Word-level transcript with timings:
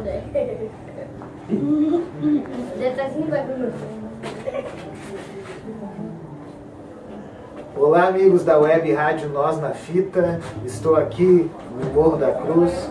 né? 0.00 0.22
Já 2.78 2.90
vai 3.30 3.44
pro 3.44 3.72
Olá, 7.76 8.08
amigos 8.08 8.44
da 8.44 8.58
Web 8.58 8.92
Rádio 8.92 9.28
Nós 9.28 9.60
na 9.60 9.70
Fita. 9.70 10.40
Estou 10.64 10.96
aqui 10.96 11.50
no 11.80 11.92
Morro 11.92 12.16
da 12.16 12.32
Cruz, 12.32 12.90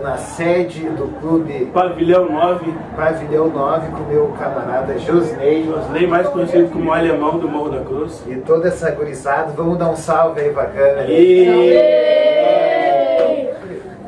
na 0.00 0.16
sede 0.16 0.88
do 0.90 1.08
clube 1.20 1.66
Pavilhão 1.66 2.30
9. 2.30 2.72
Pavilhão 2.96 3.48
9 3.48 3.90
com 3.90 4.04
meu 4.04 4.28
camarada 4.38 4.96
Josnei. 4.98 5.66
Josnei, 5.66 6.06
mais 6.06 6.28
conhecido 6.28 6.70
como 6.70 6.92
alemão 6.92 7.38
do 7.38 7.48
Morro 7.48 7.70
da 7.70 7.84
Cruz. 7.84 8.22
E 8.26 8.36
toda 8.36 8.68
essa 8.68 8.90
gurizada. 8.92 9.52
Vamos 9.56 9.76
dar 9.76 9.90
um 9.90 9.96
salve 9.96 10.40
aí 10.40 10.52
bacana. 10.52 11.04
E... 11.08 12.11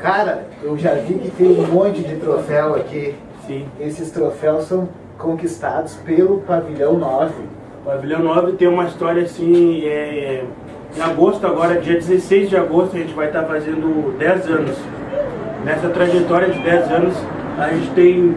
Cara, 0.05 0.45
eu 0.62 0.77
já 0.77 0.93
vi 0.96 1.14
que 1.14 1.30
tem 1.30 1.46
um 1.48 1.66
monte 1.66 2.02
de 2.02 2.16
troféu 2.16 2.75
aqui. 2.75 3.14
Sim. 3.46 3.66
Esses 3.80 4.11
troféus 4.11 4.65
são 4.65 4.87
conquistados 5.16 5.95
pelo 6.05 6.41
Pavilhão 6.41 6.98
9. 6.98 7.33
O 7.80 7.87
Pavilhão 7.87 8.19
9 8.20 8.52
tem 8.52 8.69
uma 8.69 8.84
história 8.84 9.23
assim, 9.23 9.83
é, 9.87 10.45
em 10.95 11.01
agosto 11.01 11.47
agora, 11.47 11.80
dia 11.80 11.95
16 11.95 12.51
de 12.51 12.55
agosto, 12.55 12.95
a 12.97 12.98
gente 12.98 13.14
vai 13.14 13.28
estar 13.28 13.45
fazendo 13.45 14.14
10 14.19 14.47
anos. 14.51 14.77
Nessa 15.64 15.88
trajetória 15.88 16.50
de 16.50 16.59
10 16.59 16.91
anos, 16.91 17.16
a 17.59 17.69
gente 17.70 17.91
tem 17.92 18.36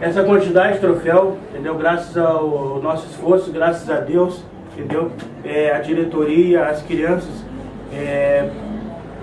essa 0.00 0.24
quantidade 0.24 0.72
de 0.74 0.80
troféu, 0.80 1.36
entendeu? 1.48 1.76
Graças 1.76 2.16
ao 2.18 2.80
nosso 2.82 3.06
esforço, 3.06 3.52
graças 3.52 3.88
a 3.88 4.00
Deus, 4.00 4.42
entendeu? 4.72 5.12
É, 5.44 5.70
a 5.70 5.78
diretoria, 5.78 6.64
as 6.64 6.82
crianças. 6.82 7.44
É, 7.92 8.50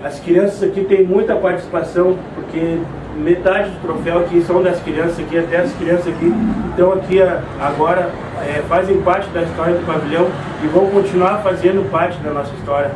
as 0.04 0.20
crianças 0.20 0.62
aqui 0.62 0.84
têm 0.84 1.02
muita 1.02 1.34
participação, 1.34 2.14
porque 2.34 2.78
metade 3.16 3.70
do 3.70 3.80
troféu 3.80 4.18
aqui 4.18 4.42
são 4.42 4.62
das 4.62 4.78
crianças 4.80 5.18
aqui, 5.18 5.38
até 5.38 5.56
as 5.56 5.72
crianças 5.72 6.08
aqui 6.08 6.30
estão 6.68 6.92
aqui 6.92 7.22
agora, 7.58 8.10
é, 8.42 8.60
fazem 8.68 9.00
parte 9.00 9.26
da 9.30 9.42
história 9.42 9.72
do 9.72 9.86
pavilhão 9.86 10.26
e 10.62 10.66
vão 10.66 10.88
continuar 10.88 11.38
fazendo 11.38 11.90
parte 11.90 12.18
da 12.18 12.30
nossa 12.32 12.52
história. 12.54 12.90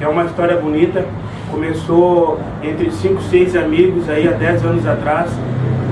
É 0.00 0.06
uma 0.06 0.24
história 0.24 0.56
bonita, 0.56 1.04
começou 1.50 2.38
entre 2.62 2.92
5 2.92 3.20
e 3.20 3.24
6 3.24 3.56
amigos 3.56 4.08
aí 4.08 4.28
há 4.28 4.32
10 4.32 4.64
anos 4.66 4.86
atrás. 4.86 5.28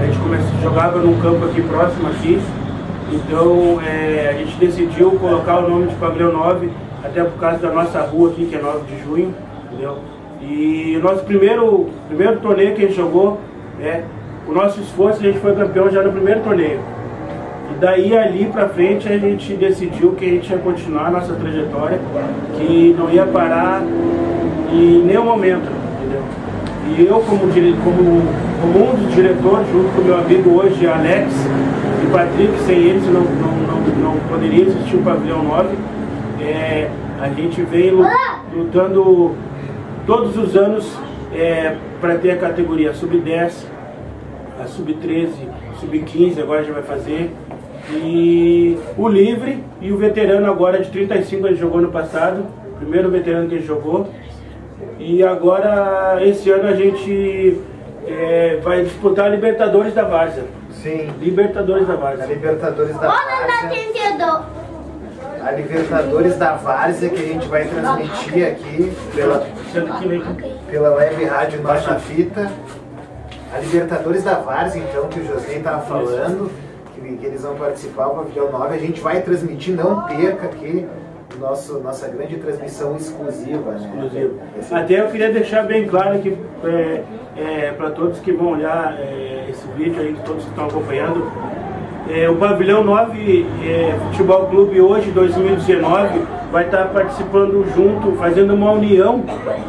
A 0.01 0.07
gente 0.07 0.19
começou, 0.21 0.61
jogava 0.63 1.01
num 1.01 1.19
campo 1.21 1.47
aqui 1.47 1.63
próximo 1.63 2.09
aqui. 2.09 2.41
Então 3.13 3.81
é, 3.85 4.31
a 4.31 4.39
gente 4.39 4.57
decidiu 4.57 5.11
colocar 5.13 5.59
o 5.59 5.69
nome 5.69 5.89
de 5.89 5.97
Pavilhão 5.97 6.33
9, 6.33 6.71
até 7.03 7.25
por 7.25 7.41
causa 7.41 7.59
da 7.59 7.73
nossa 7.73 8.01
rua 8.03 8.31
aqui, 8.31 8.47
que 8.47 8.55
é 8.55 8.61
9 8.61 8.81
de 8.87 9.03
junho, 9.03 9.35
entendeu? 9.67 9.99
E 10.49 10.97
o 10.97 11.03
nosso 11.03 11.25
primeiro, 11.25 11.89
primeiro 12.09 12.39
torneio 12.41 12.75
que 12.75 12.85
a 12.85 12.87
gente 12.87 12.97
jogou, 12.97 13.41
é, 13.81 14.03
o 14.47 14.53
nosso 14.53 14.81
esforço, 14.81 15.21
a 15.21 15.23
gente 15.23 15.39
foi 15.39 15.55
campeão 15.55 15.91
já 15.91 16.03
no 16.03 16.13
primeiro 16.13 16.41
torneio. 16.41 16.81
E 17.71 17.81
daí 17.81 18.17
ali 18.17 18.45
pra 18.53 18.69
frente 18.69 19.09
a 19.09 19.17
gente 19.17 19.55
decidiu 19.55 20.13
que 20.13 20.25
a 20.25 20.29
gente 20.29 20.51
ia 20.51 20.59
continuar 20.59 21.07
a 21.07 21.11
nossa 21.11 21.33
trajetória, 21.35 21.99
que 22.57 22.95
não 22.99 23.11
ia 23.11 23.25
parar 23.25 23.83
em 24.71 25.03
nenhum 25.03 25.25
momento, 25.25 25.67
entendeu? 25.97 26.23
E 26.87 27.07
eu 27.07 27.21
como, 27.21 27.41
como, 27.83 28.23
como 28.61 28.91
um 28.91 28.95
dos 28.97 29.15
diretores, 29.15 29.67
junto 29.73 29.97
com 29.97 30.03
meu 30.03 30.19
amigo 30.19 30.51
hoje, 30.51 30.87
Alex 30.87 31.33
e 32.03 32.13
Patrick, 32.13 32.59
sem 32.67 32.77
eles 32.77 33.05
não, 33.07 33.23
não, 33.23 33.57
não, 33.67 34.13
não 34.13 34.19
poderia 34.29 34.67
existir 34.67 34.97
o 34.97 35.03
Pavilhão 35.03 35.43
9. 35.43 35.69
É, 36.43 36.91
a 37.21 37.29
gente 37.29 37.63
vem 37.63 37.93
lutando 38.55 39.35
todos 40.07 40.37
os 40.37 40.57
anos 40.57 40.97
é, 41.33 41.77
para 42.01 42.17
ter 42.19 42.33
a 42.33 42.37
categoria 42.37 42.93
sub-10, 42.93 43.53
a 44.63 44.67
sub-13, 44.67 45.31
sub-15 45.81 46.41
agora 46.41 46.65
já 46.65 46.73
vai 46.73 46.83
fazer. 46.83 47.35
E 47.91 48.79
o 48.97 49.09
livre 49.09 49.63
e 49.81 49.93
o 49.93 49.99
veterano 49.99 50.51
agora 50.51 50.81
de 50.81 50.91
35 50.91 51.47
ele 51.47 51.57
jogou 51.57 51.81
no 51.81 51.91
passado, 51.91 52.45
primeiro 52.79 53.11
veterano 53.11 53.49
que 53.49 53.57
ele 53.57 53.67
jogou. 53.67 54.09
E 54.99 55.23
agora 55.23 56.19
esse 56.25 56.51
ano 56.51 56.69
a 56.69 56.75
gente 56.75 57.61
é, 58.07 58.61
vai 58.63 58.85
disputar 58.85 59.27
a 59.27 59.29
Libertadores 59.29 59.95
da 59.95 60.05
Várzea. 60.05 60.45
Sim. 60.71 61.11
Libertadores 61.21 61.87
da 61.87 61.95
A 61.95 61.97
Várzea. 61.97 62.27
Libertadores 62.27 62.97
da 62.97 63.09
Várzea. 63.09 63.69
A 65.43 65.51
Libertadores 65.53 66.37
da 66.37 66.55
Várzea 66.55 67.11
que 67.11 67.23
a 67.23 67.27
gente 67.27 67.49
vai 67.49 67.65
transmitir 67.67 68.47
aqui 68.47 68.93
pela, 69.15 69.47
Sendo 69.75 70.37
que 70.37 70.71
pela 70.71 70.95
web 70.95 71.25
rádio 71.25 71.61
Nossa 71.63 71.97
Fita. 71.97 72.51
A 73.53 73.59
Libertadores 73.59 74.25
da 74.25 74.35
Várzea, 74.35 74.83
então, 74.83 75.07
que 75.09 75.21
o 75.21 75.27
José 75.27 75.59
estava 75.59 75.81
falando, 75.83 76.51
que, 76.95 77.01
que 77.17 77.27
eles 77.27 77.43
vão 77.43 77.55
participar, 77.55 78.09
o 78.09 78.17
Pavilhão 78.17 78.51
9, 78.51 78.75
a 78.75 78.79
gente 78.79 79.01
vai 79.01 79.21
transmitir, 79.21 79.77
não 79.77 80.03
perca 80.07 80.47
aqui 80.47 80.85
nosso, 81.39 81.79
nossa 81.79 82.09
grande 82.09 82.37
transmissão 82.39 82.97
exclusiva. 82.97 83.73
Né? 83.73 83.77
exclusivo. 83.81 84.41
Esse- 84.59 84.75
Até 84.75 85.01
eu 85.01 85.09
queria 85.09 85.33
deixar 85.33 85.63
bem 85.65 85.87
claro 85.87 86.17
aqui 86.17 86.37
é, 86.65 87.03
é, 87.37 87.73
para 87.73 87.91
todos 87.91 88.19
que 88.19 88.33
vão 88.33 88.53
olhar 88.53 88.97
é, 88.99 89.47
esse 89.49 89.67
vídeo 89.77 90.01
aí, 90.01 90.17
todos 90.25 90.43
que 90.45 90.51
estão 90.51 90.67
acompanhando, 90.67 91.31
é, 92.09 92.29
o 92.29 92.37
Pavilhão 92.37 92.85
9 92.85 93.47
é, 93.65 93.95
Futebol 94.11 94.47
Clube 94.47 94.81
hoje, 94.81 95.11
2019, 95.11 96.21
vai 96.53 96.65
estar 96.67 96.85
participando 96.89 97.65
junto, 97.75 98.13
fazendo 98.19 98.55
uma 98.55 98.71
união 98.73 99.25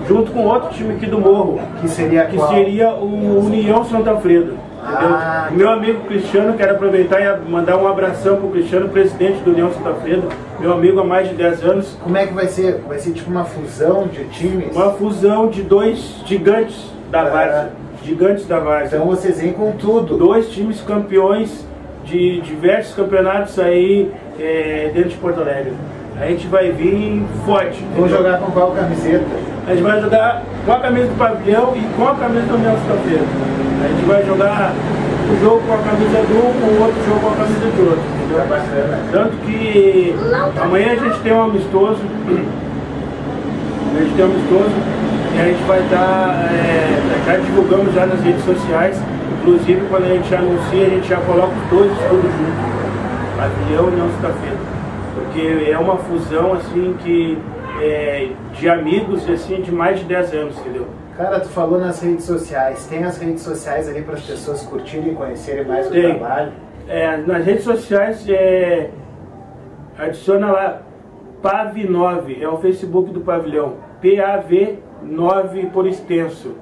junto 0.08 0.32
com 0.32 0.44
outro 0.46 0.70
time 0.74 0.94
aqui 0.96 1.06
do 1.06 1.20
Morro, 1.20 1.60
que 1.82 1.88
seria 1.88 2.26
que 2.26 2.36
qual? 2.38 2.50
seria 2.54 2.90
o 2.94 3.40
União 3.46 3.84
Santo 3.86 4.10
Alfredo. 4.10 4.54
entendeu? 4.54 5.16
Ah, 5.18 5.50
Meu 5.52 5.70
amigo 5.70 6.02
Cristiano, 6.02 6.54
quero 6.54 6.74
aproveitar 6.76 7.20
e 7.22 7.50
mandar 7.50 7.78
um 7.78 7.88
abração 7.88 8.36
pro 8.36 8.50
Cristiano, 8.50 8.90
presidente 8.90 9.40
do 9.40 9.52
União 9.52 9.72
Santo 9.72 9.88
Alfredo, 9.88 10.28
meu 10.60 10.74
amigo 10.74 11.00
há 11.00 11.04
mais 11.04 11.30
de 11.30 11.36
10 11.36 11.64
anos, 11.64 11.98
Como 12.04 12.16
é 12.18 12.28
que 12.28 12.34
vai 12.34 12.48
ser? 12.48 12.84
Vai 12.88 13.00
ser 13.00 13.12
tipo 13.14 13.32
uma 13.32 13.46
fusão 13.46 14.08
de 14.08 14.26
times? 14.26 14.76
Uma 14.76 14.92
fusão 14.92 15.48
de 15.48 15.64
dois 15.64 16.22
gigantes 16.26 16.92
da 17.10 17.22
Ah. 17.22 17.30
Várzea. 17.30 17.72
Gigantes 18.04 18.46
da 18.46 18.60
Várzea. 18.60 18.98
Então 18.98 19.08
vocês 19.08 19.42
vêm 19.42 19.52
com 19.54 19.72
tudo. 19.72 20.16
Dois 20.18 20.50
times 20.52 20.80
campeões 20.82 21.66
de 22.06 22.42
diversos 22.42 22.96
campeonatos 22.96 23.58
aí 23.60 24.12
é, 24.40 24.92
dentro 24.94 25.10
de 25.10 25.18
Porto 25.18 25.42
Alegre. 25.42 25.74
A 26.20 26.28
gente 26.28 26.48
vai 26.48 26.72
vir 26.72 27.24
forte. 27.46 27.84
Entendeu? 27.84 28.08
jogar 28.08 28.40
com 28.40 28.52
qual 28.52 28.72
camiseta? 28.72 29.26
A 29.68 29.72
gente 29.72 29.84
vai 29.84 30.00
jogar 30.00 30.44
com 30.66 30.72
a 30.72 30.80
camisa 30.80 31.08
do 31.08 31.18
pavilhão 31.18 31.74
e 31.76 31.82
com 31.98 32.08
a 32.08 32.16
camisa 32.16 32.46
do 32.46 32.56
União 32.56 32.74
Sexta-feira. 32.78 33.24
A 33.84 33.88
gente 33.88 34.06
vai 34.06 34.24
jogar 34.24 34.74
um 35.30 35.42
jogo 35.42 35.62
com 35.68 35.74
a 35.74 35.78
camisa 35.78 36.22
de 36.22 36.34
um, 36.34 36.78
o 36.78 36.84
outro 36.84 37.04
jogo 37.06 37.20
com 37.20 37.28
a 37.28 37.36
camisa 37.36 37.60
de 37.60 37.82
outro. 37.82 38.00
entendeu? 38.24 38.42
É. 38.42 39.00
Tanto 39.12 39.38
que 39.38 40.16
amanhã 40.62 40.92
a 40.92 40.96
gente 40.96 41.20
tem 41.20 41.34
um 41.34 41.42
amistoso. 41.42 42.02
A 43.96 44.00
gente 44.00 44.16
tem 44.16 44.26
um 44.26 44.30
amistoso 44.30 44.72
e 45.36 45.40
a 45.40 45.46
gente 45.46 45.64
vai 45.64 45.80
estar. 45.82 46.50
já 47.26 47.38
divulgamos 47.38 47.94
já 47.94 48.06
nas 48.06 48.22
redes 48.22 48.46
sociais. 48.46 49.02
Inclusive 49.40 49.88
quando 49.90 50.04
a 50.06 50.10
gente 50.10 50.36
anuncia, 50.36 50.86
a 50.86 50.90
gente 50.90 51.08
já 51.08 51.20
coloca 51.22 51.54
os 51.54 51.70
dois 51.70 51.92
escudos 51.92 52.32
juntos. 52.32 52.76
Pavilhão 53.38 53.86
e 53.86 53.92
União 53.94 54.10
Sexta-feira. 54.12 54.58
Porque 55.16 55.70
é 55.72 55.78
uma 55.78 55.98
fusão 55.98 56.54
assim 56.54 56.96
que. 57.04 57.38
é, 57.82 58.30
de 58.54 58.70
amigos 58.70 59.30
assim 59.30 59.62
de 59.62 59.72
mais 59.72 60.00
de 60.00 60.06
10 60.06 60.34
anos, 60.34 60.58
entendeu? 60.60 60.88
Cara, 61.18 61.40
tu 61.40 61.48
falou 61.50 61.80
nas 61.80 62.02
redes 62.02 62.26
sociais. 62.26 62.86
Tem 62.88 63.04
as 63.04 63.18
redes 63.18 63.42
sociais 63.42 63.88
ali 63.88 64.02
para 64.02 64.16
as 64.16 64.22
pessoas 64.22 64.64
curtirem 64.64 65.14
e 65.14 65.16
conhecerem 65.16 65.66
mais 65.66 65.88
o 65.88 65.92
Tem. 65.92 66.18
trabalho? 66.18 66.52
É, 66.88 67.18
nas 67.18 67.46
redes 67.46 67.64
sociais, 67.64 68.26
é, 68.30 68.90
adiciona 69.98 70.52
lá 70.52 70.82
PAV9, 71.42 72.42
é 72.42 72.48
o 72.48 72.58
Facebook 72.58 73.12
do 73.12 73.22
pavilhão. 73.22 73.76
PAV9 74.04 75.72
por 75.72 75.88
extenso. 75.88 76.56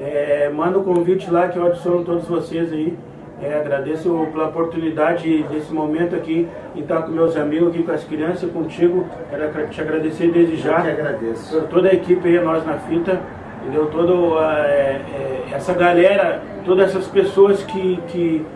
É, 0.00 0.50
manda 0.54 0.78
um 0.78 0.84
convite 0.84 1.30
lá 1.30 1.48
que 1.48 1.58
eu 1.58 1.66
adiciono 1.66 2.04
todos 2.04 2.26
vocês 2.26 2.72
aí. 2.72 2.96
É, 3.42 3.58
agradeço 3.58 4.28
pela 4.32 4.46
oportunidade 4.46 5.42
desse 5.50 5.72
momento 5.72 6.14
aqui 6.14 6.46
em 6.76 6.80
estar 6.80 7.02
com 7.02 7.10
meus 7.10 7.36
amigos 7.36 7.70
aqui, 7.70 7.82
com 7.82 7.90
as 7.90 8.04
crianças, 8.04 8.48
contigo. 8.50 9.04
Quero 9.28 9.68
te 9.68 9.80
agradecer 9.80 10.30
desde 10.30 10.56
já. 10.56 10.78
Eu 10.78 10.82
que 10.84 11.00
agradeço. 11.00 11.60
Por 11.62 11.68
toda 11.68 11.88
a 11.88 11.92
equipe 11.92 12.28
aí, 12.28 12.42
nós 12.42 12.64
na 12.64 12.74
fita, 12.74 13.20
entendeu? 13.62 13.86
Todo, 13.86 14.38
ah, 14.38 14.64
é, 14.64 15.00
é, 15.12 15.44
essa 15.52 15.74
galera, 15.74 16.40
todas 16.64 16.90
essas 16.90 17.08
pessoas 17.08 17.64
que, 17.64 18.00
que, 18.08 18.46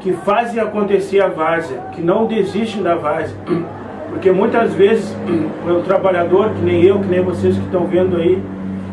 que 0.00 0.12
fazem 0.14 0.58
acontecer 0.58 1.20
a 1.20 1.28
várzea, 1.28 1.78
que 1.92 2.00
não 2.00 2.26
desistem 2.26 2.82
da 2.82 2.94
várzea. 2.94 3.36
Porque 4.08 4.30
muitas 4.32 4.72
vezes 4.72 5.14
o 5.68 5.82
trabalhador, 5.82 6.50
que 6.54 6.62
nem 6.62 6.82
eu, 6.82 6.98
que 6.98 7.06
nem 7.06 7.20
vocês 7.20 7.56
que 7.56 7.64
estão 7.64 7.86
vendo 7.86 8.16
aí, 8.16 8.42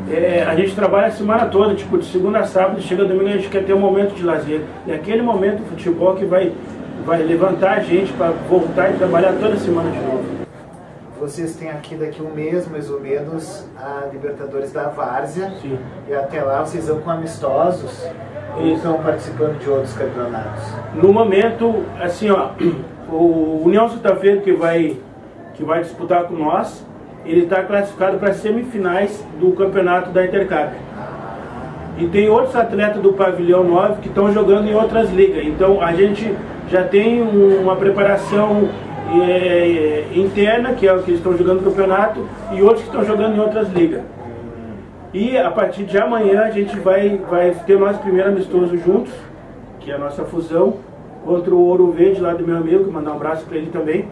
é, 0.10 0.46
a 0.48 0.56
gente 0.56 0.74
trabalha 0.74 1.08
a 1.08 1.12
semana 1.12 1.46
toda, 1.48 1.76
tipo, 1.76 1.98
de 1.98 2.06
segunda 2.06 2.40
a 2.40 2.44
sábado, 2.46 2.82
chega 2.82 3.04
domingo 3.04 3.28
a 3.28 3.32
gente 3.34 3.50
quer 3.50 3.66
ter 3.66 3.74
um 3.74 3.80
momento 3.80 4.16
de 4.16 4.24
lazer. 4.24 4.62
E 4.86 4.92
aquele 4.92 5.22
momento 5.22 5.60
do 5.60 5.70
futebol 5.70 6.16
que 6.16 6.26
vai, 6.26 6.54
vai 7.06 7.22
levantar 7.24 7.78
a 7.78 7.80
gente 7.82 8.14
para 8.14 8.32
voltar 8.50 8.92
e 8.92 8.98
trabalhar 8.98 9.34
toda 9.34 9.58
semana 9.58 9.92
de 9.92 10.00
novo. 10.00 10.38
Vocês 11.20 11.56
têm 11.56 11.70
aqui 11.70 11.96
daqui 11.96 12.22
um 12.22 12.34
mês, 12.34 12.68
mais 12.70 12.90
ou 12.90 13.02
menos, 13.02 13.68
a 13.76 14.08
Libertadores 14.12 14.72
da 14.72 14.88
Várzea. 14.88 15.52
Sim. 15.62 15.78
E 16.08 16.14
até 16.14 16.42
lá 16.42 16.64
vocês 16.64 16.88
vão 16.88 17.02
com 17.02 17.10
amistosos. 17.10 18.08
Ou 18.56 18.74
estão 18.74 19.02
participando 19.04 19.60
de 19.60 19.70
outros 19.70 19.94
campeonatos? 19.94 20.64
No 20.94 21.12
momento, 21.12 21.84
assim, 22.00 22.30
ó, 22.30 22.52
o 23.12 23.64
União 23.66 23.90
Santa 23.90 24.16
Fe 24.16 24.40
que 24.42 24.54
vai, 24.54 24.98
que 25.56 25.64
vai 25.64 25.82
disputar 25.82 26.24
com 26.26 26.36
nós, 26.36 26.87
ele 27.28 27.44
está 27.44 27.62
classificado 27.64 28.18
para 28.18 28.30
as 28.30 28.38
semifinais 28.38 29.26
do 29.40 29.52
campeonato 29.52 30.12
da 30.12 30.26
Intercap. 30.26 30.74
E 32.00 32.08
tem 32.08 32.30
outros 32.30 32.56
atletas 32.56 33.02
do 33.02 33.14
Pavilhão 33.14 33.64
9 33.64 34.02
que 34.02 34.08
estão 34.08 34.32
jogando 34.32 34.68
em 34.68 34.76
outras 34.76 35.12
ligas. 35.12 35.46
Então 35.46 35.82
a 35.82 35.94
gente 35.94 36.34
já 36.70 36.84
tem 36.84 37.22
uma 37.22 37.76
preparação 37.76 38.70
é, 39.22 40.06
interna, 40.16 40.74
que 40.74 40.88
é 40.88 40.94
o 40.94 41.02
que 41.02 41.12
eles 41.12 41.20
estão 41.20 41.38
jogando 41.38 41.62
no 41.62 41.72
campeonato, 41.72 42.26
e 42.54 42.62
outros 42.62 42.82
que 42.82 42.90
estão 42.90 43.04
jogando 43.04 43.36
em 43.36 43.40
outras 43.40 43.72
ligas. 43.72 44.02
E 45.14 45.38
a 45.38 45.50
partir 45.50 45.86
de 45.86 45.98
amanhã 45.98 46.44
a 46.44 46.52
gente 46.52 46.78
vai, 46.80 47.20
vai 47.30 47.52
ter 47.66 47.80
nosso 47.80 48.00
primeiro 48.00 48.30
amistoso 48.30 48.78
juntos, 48.78 49.14
que 49.80 49.90
é 49.90 49.96
a 49.96 49.98
nossa 49.98 50.24
fusão, 50.24 50.76
contra 51.26 51.54
o 51.54 51.60
Ouro 51.60 51.92
Verde 51.92 52.22
lá 52.22 52.34
do 52.34 52.46
meu 52.46 52.58
amigo, 52.58 52.92
mandar 52.92 53.12
um 53.12 53.16
abraço 53.16 53.46
para 53.46 53.58
ele 53.58 53.70
também. 53.72 54.06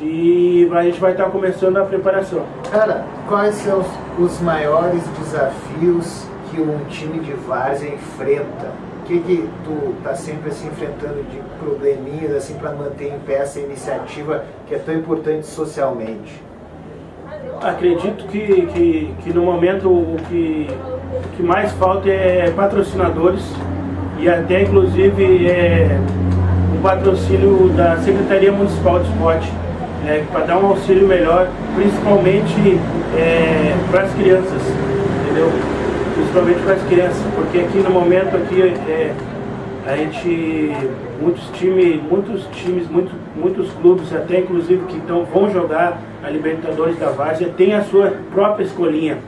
E 0.00 0.68
a 0.72 0.82
gente 0.82 1.00
vai 1.00 1.12
estar 1.12 1.26
começando 1.30 1.76
a 1.76 1.84
preparação. 1.84 2.42
Cara, 2.70 3.04
quais 3.28 3.54
são 3.56 3.80
os, 3.80 3.86
os 4.18 4.40
maiores 4.40 5.02
desafios 5.18 6.26
que 6.50 6.60
um 6.60 6.78
time 6.88 7.20
de 7.20 7.32
várzea 7.32 7.90
enfrenta? 7.94 8.72
O 9.02 9.06
que, 9.06 9.18
que 9.20 9.48
tu 9.64 9.94
tá 10.02 10.14
sempre 10.14 10.50
assim, 10.50 10.66
enfrentando 10.68 11.22
de 11.24 11.38
probleminhas 11.58 12.34
assim 12.34 12.54
para 12.54 12.72
manter 12.72 13.12
em 13.12 13.18
pé 13.18 13.34
essa 13.34 13.60
iniciativa 13.60 14.44
que 14.66 14.74
é 14.74 14.78
tão 14.78 14.94
importante 14.94 15.46
socialmente? 15.46 16.42
Acredito 17.62 18.26
que, 18.26 18.66
que, 18.66 19.14
que 19.22 19.32
no 19.32 19.42
momento 19.42 19.88
o 19.88 20.16
que, 20.28 20.68
o 21.12 21.36
que 21.36 21.42
mais 21.42 21.72
falta 21.72 22.08
é 22.08 22.50
patrocinadores 22.50 23.42
e 24.18 24.28
até 24.28 24.62
inclusive 24.62 25.48
é 25.48 25.98
o 26.76 26.82
patrocínio 26.82 27.68
da 27.70 27.96
Secretaria 27.98 28.52
Municipal 28.52 29.00
de 29.00 29.08
Esporte 29.10 29.52
né, 30.04 30.24
para 30.30 30.44
dar 30.44 30.58
um 30.58 30.66
auxílio 30.66 31.08
melhor, 31.08 31.48
principalmente 31.74 32.78
é, 33.16 33.74
para 33.90 34.02
as 34.02 34.12
crianças, 34.14 34.62
entendeu? 35.24 35.50
Principalmente 36.14 36.60
para 36.60 36.74
as 36.74 36.82
crianças, 36.84 37.22
porque 37.34 37.58
aqui 37.58 37.78
no 37.78 37.90
momento 37.90 38.36
aqui 38.36 38.62
é, 38.62 39.12
a 39.86 39.96
gente 39.96 40.72
muitos 41.20 41.48
times, 41.58 42.02
muitos 42.02 42.46
times, 42.52 42.88
muitos, 42.88 43.12
muitos 43.36 43.70
clubes, 43.74 44.14
até 44.14 44.40
inclusive 44.40 44.84
que 44.86 45.00
tão, 45.00 45.24
vão 45.24 45.50
jogar 45.50 46.00
a 46.22 46.28
Libertadores 46.28 46.98
da 46.98 47.10
Várzea, 47.10 47.48
tem 47.56 47.74
a 47.74 47.82
sua 47.84 48.12
própria 48.32 48.64
escolinha. 48.64 49.18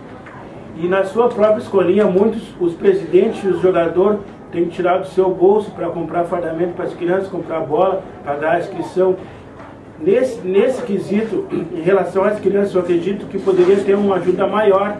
E 0.79 0.87
na 0.87 1.05
sua 1.05 1.29
própria 1.29 1.63
escolinha, 1.63 2.05
muitos, 2.05 2.43
os 2.61 2.75
presidentes 2.75 3.43
e 3.45 3.49
os 3.49 3.63
jogadores 3.63 4.19
têm 4.53 4.67
que 4.67 4.73
tirar 4.73 4.99
do 4.99 5.07
seu 5.07 5.31
bolso 5.31 5.71
para 5.71 5.89
comprar 5.89 6.25
fardamento 6.25 6.75
para 6.75 6.85
as 6.85 6.95
crianças, 6.95 7.29
comprar 7.29 7.61
bola, 7.61 8.03
pagar 8.25 8.57
a 8.57 8.59
inscrição. 8.61 9.17
Nesse, 9.99 10.41
nesse 10.47 10.83
quesito, 10.83 11.47
em 11.51 11.81
relação 11.81 12.23
às 12.23 12.39
crianças, 12.39 12.75
eu 12.75 12.83
acredito 12.83 13.27
que 13.27 13.39
poderia 13.39 13.77
ter 13.83 13.95
uma 13.95 14.17
ajuda 14.17 14.47
maior, 14.47 14.99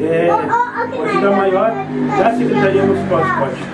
é, 0.00 0.28
uma 0.32 1.04
ajuda 1.04 1.30
maior 1.32 1.72
da 2.16 2.34
Secretaria 2.34 2.82
Municipal 2.82 3.20
de 3.20 3.28
Esporte. 3.28 3.64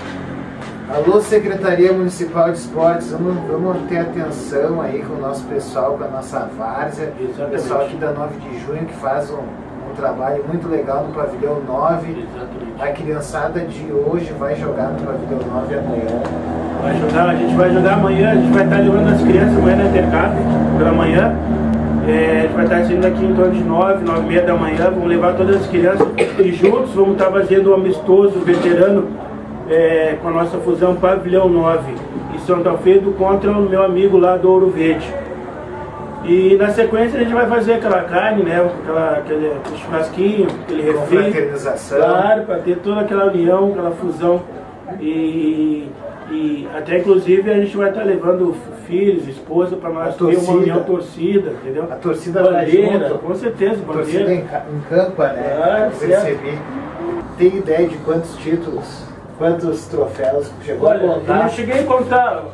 Alô, 0.88 1.20
Secretaria 1.20 1.93
Municipal 1.93 2.50
de 2.50 2.58
Esportes, 2.58 3.11
vamos, 3.11 3.34
vamos 3.46 3.88
ter 3.88 3.99
atenção 3.99 4.81
aí 4.81 5.02
com 5.02 5.14
o 5.14 5.20
nosso 5.20 5.44
pessoal, 5.44 5.99
com 5.99 6.05
a 6.05 6.08
nossa 6.08 6.49
várzea, 6.56 7.12
o 7.38 7.50
pessoal 7.50 7.85
aqui 7.85 7.96
da 7.96 8.12
9 8.12 8.35
de 8.40 8.61
junho 8.61 8.87
que 8.87 8.94
faz 8.94 9.31
um, 9.31 9.43
um 9.92 9.94
trabalho 9.94 10.42
muito 10.48 10.68
legal 10.68 11.04
no 11.06 11.14
Pavilhão 11.14 11.60
9. 11.66 12.10
Exatamente. 12.10 12.82
A 12.82 12.86
criançada 12.92 13.60
de 13.60 13.92
hoje 13.92 14.32
vai 14.38 14.56
jogar 14.56 14.88
no 14.88 15.00
Pavilhão 15.06 15.38
9 15.54 15.74
amanhã. 15.74 16.22
Vai 16.82 16.96
jogar, 16.98 17.28
a 17.28 17.34
gente 17.34 17.54
vai 17.54 17.72
jogar 17.72 17.92
amanhã, 17.94 18.30
a 18.30 18.34
gente 18.34 18.52
vai 18.52 18.64
estar 18.64 18.78
levando 18.78 19.08
as 19.12 19.22
crianças 19.22 19.56
amanhã 19.56 19.76
na 19.76 19.84
Intercap, 19.84 20.34
pela 20.78 20.92
manhã. 20.92 21.36
É, 22.08 22.38
a 22.38 22.42
gente 22.42 22.54
vai 22.54 22.64
estar 22.64 22.84
saindo 22.84 23.06
aqui 23.06 23.24
em 23.24 23.34
torno 23.34 23.52
de 23.52 23.62
9, 23.62 24.04
9 24.04 24.20
e 24.20 24.26
meia 24.26 24.42
da 24.42 24.54
manhã, 24.54 24.90
vamos 24.90 25.06
levar 25.06 25.34
todas 25.34 25.56
as 25.56 25.66
crianças 25.68 26.08
e 26.38 26.52
juntos 26.52 26.92
vamos 26.94 27.12
estar 27.12 27.30
fazendo 27.30 27.70
um 27.70 27.74
amistoso 27.74 28.40
veterano 28.40 29.06
é, 29.70 30.16
com 30.20 30.28
a 30.28 30.32
nossa 30.32 30.58
fusão 30.58 30.96
Pavilhão 30.96 31.48
9 31.48 31.94
em 32.34 32.38
São 32.40 32.60
Alfredo 32.68 33.12
contra 33.12 33.52
o 33.52 33.62
meu 33.62 33.84
amigo 33.84 34.18
lá 34.18 34.36
do 34.36 34.50
Ouro 34.50 34.70
Verde. 34.70 35.06
E 36.24 36.56
na 36.56 36.70
sequência 36.70 37.19
a 37.19 37.22
gente 37.24 37.34
vai 37.34 37.46
fazer 37.48 37.74
aquela 37.74 38.02
carne, 38.04 38.44
né? 38.44 38.60
Aquela, 38.82 39.10
aquele, 39.19 39.52
aquele 39.52 39.76
churrasquinho, 39.78 40.46
aquele 40.62 40.82
refri. 40.82 41.16
Confraternização. 41.16 41.98
Claro, 41.98 42.42
para 42.44 42.58
ter 42.58 42.78
toda 42.78 43.00
aquela 43.00 43.26
união, 43.26 43.70
aquela 43.72 43.90
fusão. 43.90 44.40
E, 45.00 45.88
e 46.30 46.69
até 46.76 46.98
inclusive 46.98 47.50
a 47.50 47.54
gente 47.54 47.76
vai 47.76 47.88
estar 47.90 48.04
levando 48.04 48.54
filhos, 48.86 49.26
esposa, 49.26 49.74
para 49.76 49.90
nós 49.90 50.12
ter 50.14 50.19
torcida. 50.19 50.42
uma 50.50 50.60
união 50.60 50.82
torcida, 50.84 51.50
entendeu? 51.50 51.84
A 51.90 51.96
torcida 51.96 52.42
vai 52.42 52.66
bandeira, 52.66 53.08
junto. 53.08 53.18
com 53.20 53.34
certeza, 53.34 53.80
A 53.88 53.92
torcida 53.92 54.18
bandeira. 54.20 54.34
em, 54.34 54.46
ca- 54.46 54.64
em 54.72 54.80
campa, 54.94 55.28
né? 55.28 55.60
Ah, 55.60 55.90
Eu 55.92 55.98
percebi. 56.08 56.58
Tem 57.38 57.56
ideia 57.56 57.88
de 57.88 57.96
quantos 57.98 58.36
títulos, 58.36 59.04
quantos 59.38 59.86
troféus 59.86 60.52
chegou 60.62 60.88
Olha, 60.88 61.00
a 61.00 61.02
eu 61.02 61.06
não 61.08 61.14
contar? 61.20 61.48
cheguei 61.50 61.80
a 61.80 61.84
contar, 61.84 62.44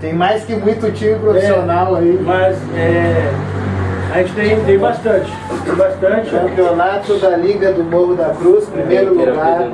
Tem 0.00 0.12
mais 0.12 0.44
que 0.44 0.54
muito 0.54 0.90
time 0.92 1.18
profissional 1.18 1.96
É, 1.96 2.00
aí. 2.00 2.18
Mas 2.22 2.56
é, 2.76 3.32
a 4.12 4.18
gente 4.18 4.34
tem, 4.34 4.64
tem 4.64 4.78
bastante. 4.78 5.30
Tem 5.64 5.74
bastante. 5.74 6.30
Campeonato 6.30 7.18
da 7.18 7.36
Liga 7.36 7.72
do 7.72 7.82
Morro 7.82 8.14
da 8.14 8.30
Cruz, 8.30 8.66
primeiro 8.66 9.14
lugar. 9.14 9.68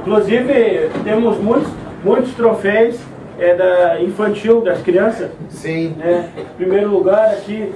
Inclusive, 0.00 0.90
temos 1.02 1.38
muitos, 1.38 1.68
muitos 2.04 2.34
troféus 2.34 2.96
é, 3.38 3.54
da 3.54 4.00
infantil 4.00 4.60
das 4.60 4.82
crianças. 4.82 5.30
Sim. 5.48 5.94
Né? 5.96 6.28
Primeiro 6.56 6.90
lugar 6.90 7.30
aqui, 7.30 7.72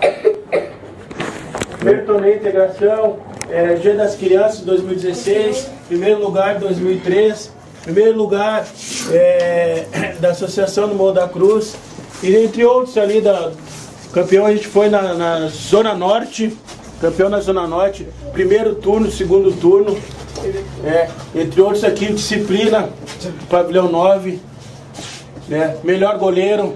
primeiro 1.79 2.07
torneio 2.07 2.35
de 2.35 2.41
integração, 2.41 3.17
é, 3.51 3.75
Dia 3.75 3.95
das 3.95 4.15
Crianças 4.17 4.61
2016, 4.61 5.71
primeiro 5.89 6.21
lugar 6.21 6.57
2003, 6.59 7.53
primeiro 7.87 8.19
lugar 8.19 8.67
é, 9.13 9.87
da 10.19 10.31
Associação 10.31 10.89
do 10.89 10.95
Morro 10.97 11.13
da 11.13 11.29
Cruz, 11.29 11.77
e 12.21 12.35
entre 12.35 12.65
outros 12.65 12.99
ali 12.99 13.21
da 13.21 13.53
campeão 14.13 14.45
a 14.45 14.53
gente 14.53 14.67
foi 14.67 14.89
na, 14.89 15.15
na 15.15 15.49
Zona 15.49 15.95
Norte, 15.95 16.57
campeão 17.01 17.29
na 17.29 17.39
Zona 17.39 17.65
Norte, 17.67 18.07
primeiro 18.33 18.75
turno, 18.75 19.09
segundo 19.09 19.53
turno, 19.53 19.97
é, 20.85 21.09
entre 21.33 21.61
outros 21.61 21.85
aqui 21.85 22.13
disciplina, 22.13 22.89
pavilhão 23.49 23.89
9, 23.89 24.41
né, 25.49 25.77
melhor 25.85 26.19
goleiro, 26.19 26.75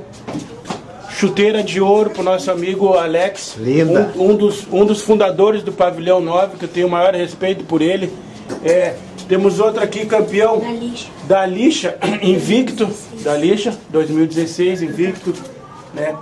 chuteira 1.11 1.61
de 1.61 1.81
ouro 1.81 2.11
pro 2.11 2.23
nosso 2.23 2.53
amigo 2.53 2.95
Alex. 2.95 3.57
Linda. 3.59 4.13
Um, 4.17 4.31
um 4.31 4.37
dos, 4.37 4.65
um 4.71 4.87
dos 4.87 5.03
fundadores 5.03 5.63
do 5.63 5.73
Pavilhão 5.73 6.21
9, 6.21 6.57
que 6.57 6.65
eu 6.65 6.69
tenho 6.69 6.87
o 6.87 6.91
maior 6.91 7.15
respeito 7.15 7.65
por 7.65 7.83
ele. 7.83 8.11
É, 8.65 8.95
temos 9.31 9.61
outro 9.61 9.81
aqui, 9.83 10.05
campeão 10.07 10.61
lixa. 10.81 11.07
da 11.29 11.47
lixa, 11.47 11.97
invicto, 12.21 12.91
da 13.23 13.37
lixa, 13.37 13.79
2016, 13.91 14.83
invicto, 14.83 15.33
né? 15.95 16.17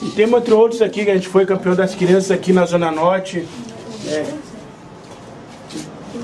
E 0.00 0.10
tem 0.10 0.32
outro, 0.32 0.56
outros 0.56 0.80
aqui 0.80 1.04
que 1.04 1.10
a 1.10 1.14
gente 1.14 1.26
foi 1.26 1.44
campeão 1.44 1.74
das 1.74 1.92
crianças 1.96 2.30
aqui 2.30 2.52
na 2.52 2.64
Zona 2.64 2.92
Norte, 2.92 3.46
né? 4.04 4.24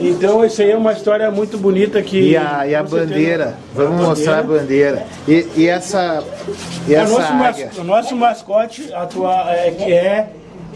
Então, 0.01 0.45
isso 0.45 0.63
aí 0.63 0.71
é 0.71 0.77
uma 0.77 0.93
história 0.93 1.29
muito 1.29 1.59
bonita 1.59 2.01
que... 2.03 2.21
E 2.31 2.37
a, 2.37 2.65
e 2.69 2.73
a 2.75 2.83
com 2.85 2.91
certeza- 2.91 3.11
bandeira, 3.11 3.59
vamos 3.75 4.01
A 4.05 4.09
mostrar 4.09 4.39
a 4.39 4.43
bandeira. 4.45 5.07
E, 5.27 5.45
e 5.57 5.67
essa, 5.67 6.23
e 6.87 6.95
É 6.95 7.01
o 7.01 7.03
essa 7.03 7.13
nosso, 7.19 7.35
mas- 7.35 7.77
nosso 7.85 8.17
mascote 8.17 8.93
atual 8.95 9.49
é, 9.49 9.71
que 9.73 9.93
é, 9.93 10.29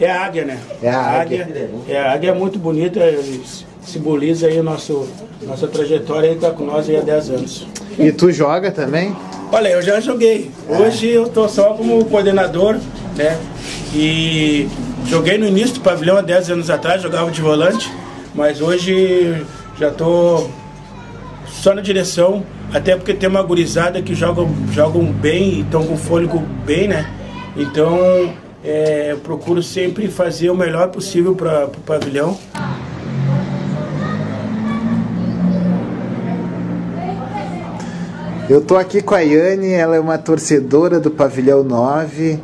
é 0.04 0.10
a 0.10 0.24
águia, 0.24 0.44
né? 0.44 0.58
É 0.82 0.90
a 0.90 1.20
águia. 1.20 1.70
É, 1.88 1.98
a 1.98 2.12
águia 2.12 2.30
é 2.30 2.34
muito 2.34 2.58
bonita, 2.58 3.00
e 3.00 3.42
simboliza 3.84 4.46
aí 4.46 4.60
nosso, 4.62 5.08
nossa 5.42 5.66
trajetória 5.66 6.28
e 6.28 6.34
está 6.34 6.50
com 6.50 6.64
nós 6.64 6.88
aí 6.88 6.96
há 6.96 7.00
10 7.00 7.30
anos. 7.30 7.66
E 7.98 8.10
tu 8.12 8.30
joga 8.30 8.70
também? 8.70 9.14
Olha, 9.50 9.68
eu 9.68 9.82
já 9.82 10.00
joguei. 10.00 10.50
Hoje 10.68 11.08
eu 11.08 11.28
tô 11.28 11.48
só 11.48 11.74
como 11.74 12.04
coordenador, 12.06 12.78
né? 13.16 13.38
E 13.94 14.68
joguei 15.06 15.36
no 15.36 15.46
início 15.46 15.74
do 15.74 15.80
pavilhão 15.80 16.16
há 16.16 16.22
10 16.22 16.50
anos 16.50 16.70
atrás, 16.70 17.02
jogava 17.02 17.30
de 17.30 17.42
volante, 17.42 17.92
mas 18.34 18.60
hoje 18.60 19.44
já 19.78 19.90
tô 19.90 20.48
só 21.46 21.74
na 21.74 21.82
direção, 21.82 22.42
até 22.72 22.96
porque 22.96 23.12
tem 23.12 23.28
uma 23.28 23.42
gurizada 23.42 24.00
que 24.00 24.14
jogam, 24.14 24.48
jogam 24.72 25.04
bem 25.04 25.54
e 25.54 25.60
estão 25.60 25.84
com 25.86 25.96
fôlego 25.96 26.38
bem, 26.64 26.88
né? 26.88 27.06
Então 27.56 28.32
é, 28.64 29.12
eu 29.12 29.18
procuro 29.18 29.62
sempre 29.62 30.08
fazer 30.08 30.50
o 30.50 30.54
melhor 30.54 30.88
possível 30.88 31.34
para 31.34 31.66
o 31.66 31.80
pavilhão. 31.80 32.38
Eu 38.48 38.60
tô 38.60 38.76
aqui 38.76 39.00
com 39.00 39.14
a 39.14 39.20
Yane, 39.20 39.70
ela 39.72 39.96
é 39.96 40.00
uma 40.00 40.18
torcedora 40.18 41.00
do 41.00 41.10
Pavilhão 41.10 41.64
9. 41.64 42.38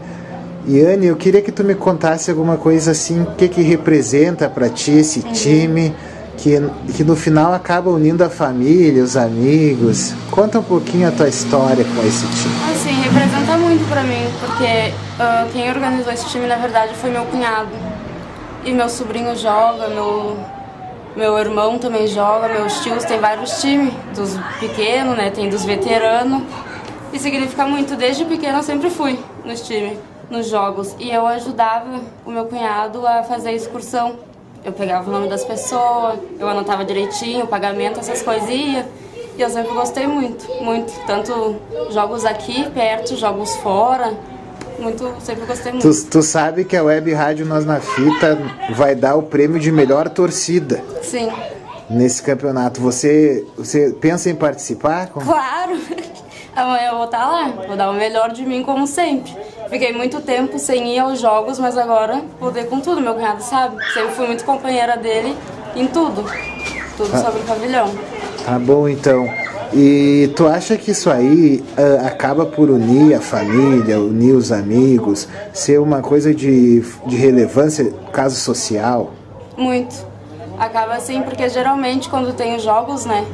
Yane, 0.67 1.07
eu 1.07 1.17
queria 1.17 1.43
que 1.43 1.53
tu 1.53 1.63
me 1.63 1.75
contasse 1.75 2.31
alguma 2.31 2.57
coisa 2.57 2.93
assim, 2.93 3.23
o 3.23 3.27
que 3.35 3.49
que 3.49 3.63
representa 3.63 4.49
pra 4.49 4.69
ti 4.69 4.93
esse 4.93 5.21
time, 5.21 5.95
que, 6.37 6.57
que 6.95 7.05
no 7.05 7.17
final 7.17 7.53
acaba 7.53 7.91
unindo 7.91 8.25
a 8.25 8.31
família, 8.31 9.03
os 9.03 9.17
amigos. 9.17 10.15
Conta 10.31 10.61
um 10.61 10.63
pouquinho 10.63 11.09
a 11.09 11.11
tua 11.11 11.29
história 11.29 11.85
com 11.85 12.07
esse 12.07 12.27
time. 12.27 12.55
Assim, 12.73 13.03
representa 13.03 13.38
muito 13.78 13.88
pra 13.88 14.02
mim, 14.02 14.26
porque 14.40 14.92
uh, 15.23 15.52
quem 15.52 15.70
organizou 15.70 16.12
esse 16.12 16.28
time, 16.28 16.47
na 16.47 16.56
verdade, 16.56 16.94
foi 16.94 17.11
meu 17.11 17.25
cunhado. 17.26 17.70
E 18.64 18.73
meu 18.73 18.88
sobrinho 18.88 19.37
joga, 19.37 19.87
meu, 19.88 20.37
meu 21.16 21.38
irmão 21.38 21.78
também 21.78 22.08
joga, 22.08 22.49
meus 22.49 22.80
tios 22.80 23.04
tem 23.04 23.20
vários 23.20 23.61
times, 23.61 23.94
dos 24.16 24.37
pequenos, 24.58 25.16
né, 25.16 25.30
tem 25.30 25.49
dos 25.49 25.64
veteranos. 25.64 26.42
E 27.12 27.18
significa 27.18 27.64
muito, 27.66 27.94
desde 27.94 28.25
pequeno 28.25 28.58
eu 28.58 28.62
sempre 28.62 28.90
fui 28.90 29.18
nos 29.44 29.61
times, 29.61 29.97
nos 30.28 30.49
jogos. 30.49 30.97
E 30.99 31.11
eu 31.11 31.26
ajudava 31.26 32.00
o 32.26 32.30
meu 32.30 32.47
cunhado 32.47 33.06
a 33.06 33.23
fazer 33.23 33.50
a 33.50 33.52
excursão. 33.52 34.16
Eu 34.64 34.73
pegava 34.73 35.08
o 35.08 35.12
nome 35.12 35.28
das 35.28 35.44
pessoas, 35.44 36.18
eu 36.38 36.49
anotava 36.49 36.85
direitinho, 36.85 37.44
o 37.44 37.49
pagamento, 37.49 38.00
essas 38.00 38.23
coisas 38.23 38.50
e 39.38 39.42
eu 39.42 39.49
sempre 39.49 39.73
gostei 39.73 40.07
muito, 40.09 40.47
muito. 40.61 40.92
Tanto 41.07 41.57
jogos 41.90 42.25
aqui 42.25 42.68
perto, 42.71 43.16
jogos 43.16 43.54
fora. 43.57 44.12
Muito, 44.80 45.14
sempre 45.21 45.47
gostei 45.47 45.73
muito. 45.73 45.88
Tu, 45.88 46.07
tu 46.11 46.23
sabe 46.23 46.64
que 46.64 46.76
a 46.76 46.83
Web 46.83 47.12
Rádio 47.12 47.47
Nós 47.47 47.64
na 47.64 47.80
Fita 47.80 48.37
vai 48.71 48.97
dar 48.97 49.14
o 49.14 49.23
prêmio 49.23 49.61
de 49.61 49.71
melhor 49.71 50.09
torcida 50.09 50.83
Sim, 51.02 51.30
nesse 51.88 52.21
campeonato. 52.21 52.80
Você, 52.80 53.47
você 53.57 53.90
pensa 54.00 54.28
em 54.28 54.35
participar? 54.35 55.07
Claro! 55.07 55.78
Amanhã 56.57 56.88
eu 56.88 56.97
vou 56.97 57.04
estar 57.04 57.25
lá, 57.25 57.49
vou 57.68 57.76
dar 57.76 57.90
o 57.90 57.95
melhor 57.95 58.33
de 58.33 58.45
mim 58.45 58.64
como 58.64 58.88
sempre. 58.88 59.37
Fiquei 59.71 59.92
muito 59.92 60.21
tempo 60.21 60.59
sem 60.59 60.97
ir 60.97 60.99
aos 60.99 61.21
jogos, 61.21 61.61
mas 61.61 61.76
agora 61.78 62.25
vou 62.40 62.50
ver 62.50 62.66
com 62.68 62.80
tudo, 62.80 63.00
meu 63.00 63.14
cunhado 63.14 63.40
sabe. 63.40 63.76
Sempre 63.95 64.11
fui 64.14 64.26
muito 64.26 64.45
companheira 64.45 64.97
dele 64.97 65.37
em 65.76 65.87
tudo. 65.87 66.25
Tudo 66.97 67.16
sobre 67.16 67.40
o 67.40 67.45
pavilhão. 67.45 67.88
Tá 68.49 68.59
bom, 68.59 68.88
então. 68.88 69.28
E 69.75 70.33
tu 70.35 70.47
acha 70.47 70.78
que 70.78 70.93
isso 70.93 71.11
aí 71.11 71.62
ah, 71.76 72.07
acaba 72.07 72.47
por 72.47 72.71
unir 72.71 73.12
a 73.12 73.21
família, 73.21 74.00
unir 74.00 74.33
os 74.33 74.50
amigos, 74.50 75.28
ser 75.52 75.78
uma 75.78 76.00
coisa 76.00 76.35
de, 76.35 76.83
de 77.05 77.14
relevância, 77.14 77.93
caso 78.11 78.37
social? 78.37 79.12
Muito. 79.55 79.95
Acaba 80.59 80.95
assim, 80.95 81.21
porque 81.21 81.47
geralmente 81.50 82.09
quando 82.09 82.33
tem 82.33 82.57
os 82.57 82.62
jogos, 82.62 83.05
né? 83.05 83.26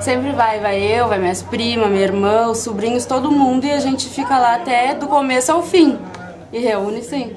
Sempre 0.00 0.32
vai, 0.32 0.58
vai 0.58 0.80
eu, 0.80 1.06
vai 1.06 1.18
minhas 1.18 1.42
primas, 1.42 1.90
minha 1.90 2.04
irmã, 2.04 2.48
os 2.48 2.58
sobrinhos, 2.58 3.04
todo 3.04 3.30
mundo, 3.30 3.66
e 3.66 3.72
a 3.72 3.78
gente 3.78 4.08
fica 4.08 4.38
lá 4.38 4.54
até 4.54 4.94
do 4.94 5.06
começo 5.06 5.52
ao 5.52 5.62
fim. 5.62 5.98
E 6.50 6.58
reúne 6.60 7.02
sim. 7.02 7.36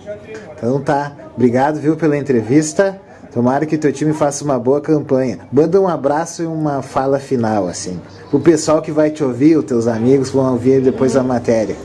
Então 0.56 0.80
tá. 0.80 1.12
Obrigado, 1.36 1.82
viu, 1.82 1.98
pela 1.98 2.16
entrevista. 2.16 2.98
Tomara 3.36 3.66
que 3.66 3.78
teu 3.78 3.92
time 3.92 4.14
faça 4.14 4.46
uma 4.46 4.58
boa 4.58 4.80
campanha. 4.80 5.40
Manda 5.52 5.80
um 5.82 5.90
abraço 5.90 6.42
e 6.42 6.46
uma 6.46 6.82
fala 6.82 7.20
final, 7.20 7.68
assim. 7.68 8.00
O 8.32 8.40
pessoal 8.40 8.82
que 8.82 8.94
vai 8.94 9.10
te 9.12 9.26
ouvir, 9.26 9.58
os 9.58 9.66
teus 9.66 9.88
amigos 9.88 10.30
vão 10.30 10.54
ouvir 10.54 10.80
depois 10.82 11.18
a 11.18 11.22
matéria. 11.22 11.76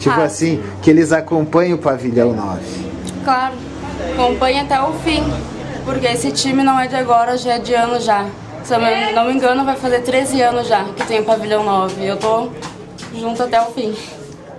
Tipo 0.00 0.20
Ah. 0.20 0.24
assim, 0.24 0.60
que 0.82 0.90
eles 0.90 1.12
acompanhem 1.12 1.72
o 1.74 1.78
Pavilhão 1.78 2.32
9. 2.32 2.60
Claro, 3.22 3.54
acompanha 4.12 4.62
até 4.62 4.80
o 4.82 4.92
fim, 5.04 5.22
porque 5.84 6.06
esse 6.08 6.32
time 6.32 6.64
não 6.64 6.80
é 6.80 6.88
de 6.88 6.96
agora, 6.96 7.38
já 7.38 7.54
é 7.54 7.58
de 7.60 7.72
ano 7.72 8.00
já. 8.00 8.26
Se 8.64 8.74
eu 8.74 8.80
não 9.14 9.26
me 9.26 9.34
engano, 9.34 9.64
vai 9.64 9.76
fazer 9.76 10.00
13 10.00 10.42
anos 10.42 10.66
já 10.66 10.82
que 10.96 11.06
tem 11.06 11.20
o 11.20 11.24
Pavilhão 11.24 11.62
9. 11.62 12.04
Eu 12.04 12.16
tô 12.16 12.48
junto 13.14 13.40
até 13.40 13.60
o 13.62 13.66
fim. 13.66 13.94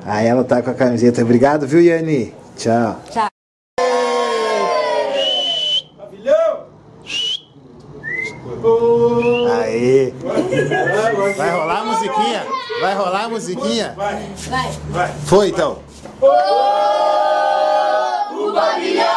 Aí 0.06 0.26
ela 0.26 0.46
tá 0.46 0.62
com 0.62 0.70
a 0.70 0.74
camiseta. 0.74 1.22
Obrigado, 1.22 1.68
viu, 1.68 1.82
Yane? 1.82 2.34
Tchau. 2.56 2.96
Tchau. 3.12 3.37
Vai 11.36 11.52
rolar 11.52 11.80
a 11.80 11.86
musiquinha? 11.86 12.46
Vai 12.82 12.96
rolar 12.96 13.24
a 13.26 13.30
musiquinha? 13.30 13.94
Vai. 13.96 15.12
Foi 15.26 15.50
então. 15.50 15.80
Uma, 18.32 18.54
mais 18.54 19.17